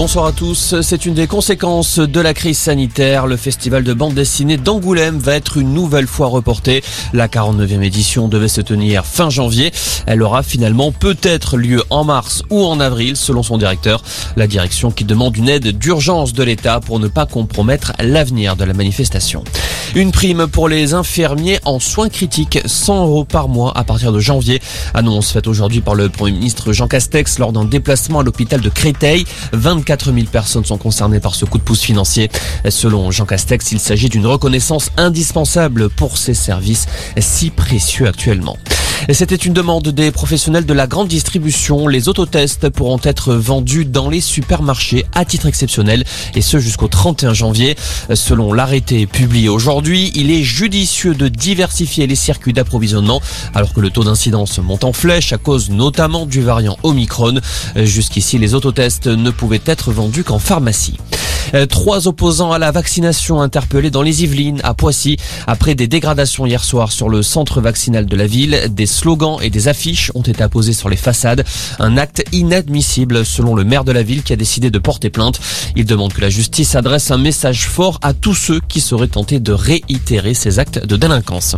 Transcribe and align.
Bonsoir 0.00 0.24
à 0.24 0.32
tous. 0.32 0.80
C'est 0.80 1.04
une 1.04 1.12
des 1.12 1.26
conséquences 1.26 1.98
de 1.98 2.20
la 2.22 2.32
crise 2.32 2.56
sanitaire. 2.56 3.26
Le 3.26 3.36
festival 3.36 3.84
de 3.84 3.92
bande 3.92 4.14
dessinée 4.14 4.56
d'Angoulême 4.56 5.18
va 5.18 5.34
être 5.34 5.58
une 5.58 5.74
nouvelle 5.74 6.06
fois 6.06 6.28
reporté. 6.28 6.82
La 7.12 7.28
49e 7.28 7.82
édition 7.82 8.26
devait 8.26 8.48
se 8.48 8.62
tenir 8.62 9.04
fin 9.04 9.28
janvier. 9.28 9.72
Elle 10.06 10.22
aura 10.22 10.42
finalement 10.42 10.90
peut-être 10.90 11.58
lieu 11.58 11.82
en 11.90 12.04
mars 12.04 12.42
ou 12.48 12.64
en 12.64 12.80
avril, 12.80 13.14
selon 13.14 13.42
son 13.42 13.58
directeur. 13.58 14.02
La 14.36 14.46
direction 14.46 14.90
qui 14.90 15.04
demande 15.04 15.36
une 15.36 15.50
aide 15.50 15.76
d'urgence 15.76 16.32
de 16.32 16.44
l'État 16.44 16.80
pour 16.80 16.98
ne 16.98 17.06
pas 17.06 17.26
compromettre 17.26 17.92
l'avenir 17.98 18.56
de 18.56 18.64
la 18.64 18.72
manifestation. 18.72 19.44
Une 19.94 20.12
prime 20.12 20.46
pour 20.46 20.68
les 20.68 20.94
infirmiers 20.94 21.58
en 21.66 21.78
soins 21.78 22.08
critiques, 22.08 22.60
100 22.64 23.04
euros 23.04 23.24
par 23.24 23.48
mois 23.48 23.76
à 23.76 23.84
partir 23.84 24.12
de 24.12 24.20
janvier. 24.20 24.62
Annonce 24.94 25.32
faite 25.32 25.46
aujourd'hui 25.46 25.82
par 25.82 25.94
le 25.94 26.08
Premier 26.08 26.32
ministre 26.32 26.72
Jean 26.72 26.88
Castex 26.88 27.38
lors 27.38 27.52
d'un 27.52 27.64
déplacement 27.66 28.20
à 28.20 28.22
l'hôpital 28.22 28.62
de 28.62 28.68
Créteil. 28.70 29.26
24 29.52 29.89
000 29.98 30.26
personnes 30.30 30.64
sont 30.64 30.78
concernées 30.78 31.20
par 31.20 31.34
ce 31.34 31.44
coup 31.44 31.58
de 31.58 31.62
pouce 31.62 31.82
financier. 31.82 32.30
Selon 32.68 33.10
Jean 33.10 33.26
Castex, 33.26 33.72
il 33.72 33.80
s'agit 33.80 34.08
d'une 34.08 34.26
reconnaissance 34.26 34.90
indispensable 34.96 35.90
pour 35.90 36.16
ces 36.16 36.34
services 36.34 36.86
si 37.18 37.50
précieux 37.50 38.06
actuellement. 38.06 38.56
C'était 39.08 39.36
une 39.36 39.52
demande 39.52 39.88
des 39.88 40.10
professionnels 40.10 40.66
de 40.66 40.74
la 40.74 40.86
grande 40.86 41.08
distribution. 41.08 41.88
Les 41.88 42.08
autotests 42.08 42.68
pourront 42.68 43.00
être 43.02 43.34
vendus 43.34 43.84
dans 43.84 44.08
les 44.08 44.20
supermarchés 44.20 45.06
à 45.14 45.24
titre 45.24 45.46
exceptionnel 45.46 46.04
et 46.34 46.42
ce 46.42 46.58
jusqu'au 46.58 46.88
31 46.88 47.32
janvier. 47.32 47.76
Selon 48.14 48.52
l'arrêté 48.52 49.06
publié 49.06 49.48
aujourd'hui, 49.48 50.12
il 50.14 50.30
est 50.30 50.42
judicieux 50.42 51.14
de 51.14 51.28
diversifier 51.28 52.06
les 52.06 52.14
circuits 52.14 52.52
d'approvisionnement 52.52 53.20
alors 53.54 53.72
que 53.72 53.80
le 53.80 53.90
taux 53.90 54.04
d'incidence 54.04 54.58
monte 54.58 54.84
en 54.84 54.92
flèche 54.92 55.32
à 55.32 55.38
cause 55.38 55.70
notamment 55.70 56.26
du 56.26 56.42
variant 56.42 56.76
Omicron. 56.82 57.40
Jusqu'ici, 57.76 58.38
les 58.38 58.54
autotests 58.54 59.06
ne 59.06 59.30
pouvaient 59.30 59.62
être 59.66 59.92
vendus 59.92 60.24
qu'en 60.24 60.38
pharmacie. 60.38 60.98
Euh, 61.54 61.66
trois 61.66 62.08
opposants 62.08 62.52
à 62.52 62.58
la 62.58 62.70
vaccination 62.70 63.40
interpellés 63.40 63.90
dans 63.90 64.02
les 64.02 64.22
Yvelines, 64.22 64.60
à 64.64 64.74
Poissy, 64.74 65.16
après 65.46 65.74
des 65.74 65.88
dégradations 65.88 66.46
hier 66.46 66.62
soir 66.62 66.92
sur 66.92 67.08
le 67.08 67.22
centre 67.22 67.60
vaccinal 67.60 68.06
de 68.06 68.16
la 68.16 68.26
ville. 68.26 68.60
Des 68.70 68.86
slogans 68.86 69.38
et 69.42 69.50
des 69.50 69.68
affiches 69.68 70.10
ont 70.14 70.22
été 70.22 70.42
apposés 70.42 70.72
sur 70.72 70.88
les 70.88 70.96
façades. 70.96 71.44
Un 71.78 71.96
acte 71.96 72.24
inadmissible 72.32 73.24
selon 73.24 73.54
le 73.54 73.64
maire 73.64 73.84
de 73.84 73.92
la 73.92 74.02
ville 74.02 74.22
qui 74.22 74.32
a 74.32 74.36
décidé 74.36 74.70
de 74.70 74.78
porter 74.78 75.10
plainte. 75.10 75.40
Il 75.76 75.84
demande 75.84 76.12
que 76.12 76.20
la 76.20 76.30
justice 76.30 76.74
adresse 76.74 77.10
un 77.10 77.18
message 77.18 77.66
fort 77.66 77.98
à 78.02 78.14
tous 78.14 78.34
ceux 78.34 78.60
qui 78.68 78.80
seraient 78.80 79.08
tentés 79.08 79.40
de 79.40 79.52
réitérer 79.52 80.34
ces 80.34 80.58
actes 80.58 80.84
de 80.84 80.96
délinquance. 80.96 81.56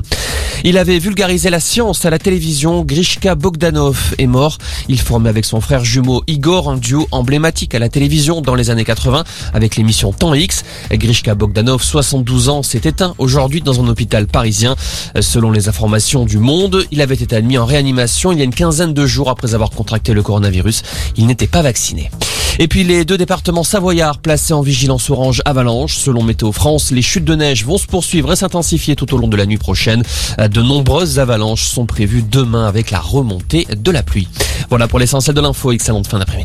Il 0.64 0.78
avait 0.78 0.98
vulgarisé 0.98 1.50
la 1.50 1.58
science 1.58 2.04
à 2.04 2.10
la 2.10 2.18
télévision. 2.18 2.84
Grishka 2.84 3.34
Bogdanov 3.34 4.14
est 4.18 4.26
mort. 4.26 4.58
Il 4.88 5.00
formait 5.00 5.28
avec 5.28 5.44
son 5.44 5.60
frère 5.60 5.84
jumeau 5.84 6.22
Igor 6.28 6.70
un 6.70 6.76
duo 6.76 7.08
emblématique 7.10 7.74
à 7.74 7.80
la 7.80 7.88
télévision 7.88 8.40
dans 8.40 8.54
les 8.54 8.70
années 8.70 8.84
80 8.84 9.24
avec 9.54 9.76
l'émission 9.76 10.12
Temps 10.12 10.34
X. 10.34 10.64
Grishka 10.92 11.34
Bogdanov, 11.34 11.82
72 11.82 12.48
ans, 12.48 12.62
s'est 12.62 12.82
éteint 12.84 13.14
aujourd'hui 13.18 13.60
dans 13.60 13.80
un 13.80 13.88
hôpital 13.88 14.26
parisien. 14.26 14.76
Selon 15.20 15.50
les 15.50 15.68
informations 15.68 16.24
du 16.24 16.38
Monde, 16.38 16.84
il 16.92 17.00
avait 17.00 17.14
été 17.16 17.34
admis 17.34 17.58
en 17.58 17.64
réanimation 17.64 18.30
il 18.30 18.38
y 18.38 18.42
a 18.42 18.44
une 18.44 18.54
quinzaine 18.54 18.94
de 18.94 19.06
jours 19.06 19.30
après 19.30 19.54
avoir 19.54 19.70
contracté 19.70 20.12
le 20.12 20.22
coronavirus. 20.22 20.82
Il 21.16 21.26
n'était 21.26 21.48
pas 21.48 21.62
vacciné. 21.62 22.10
Et 22.58 22.68
puis 22.68 22.84
les 22.84 23.04
deux 23.04 23.16
départements 23.16 23.64
savoyards 23.64 24.18
placés 24.18 24.52
en 24.52 24.62
vigilance 24.62 25.10
orange 25.10 25.42
avalanche. 25.44 25.96
Selon 25.96 26.22
Météo 26.22 26.52
France, 26.52 26.90
les 26.90 27.02
chutes 27.02 27.24
de 27.24 27.34
neige 27.34 27.64
vont 27.64 27.78
se 27.78 27.86
poursuivre 27.86 28.32
et 28.32 28.36
s'intensifier 28.36 28.96
tout 28.96 29.14
au 29.14 29.18
long 29.18 29.28
de 29.28 29.36
la 29.36 29.46
nuit 29.46 29.58
prochaine. 29.58 30.02
De 30.38 30.62
nombreuses 30.62 31.18
avalanches 31.18 31.64
sont 31.64 31.86
prévues 31.86 32.22
demain 32.22 32.66
avec 32.66 32.90
la 32.90 33.00
remontée 33.00 33.66
de 33.74 33.90
la 33.90 34.02
pluie. 34.02 34.28
Voilà 34.68 34.88
pour 34.88 34.98
l'essentiel 34.98 35.34
de 35.34 35.40
l'info. 35.40 35.72
Excellente 35.72 36.06
fin 36.06 36.18
d'après-midi. 36.18 36.40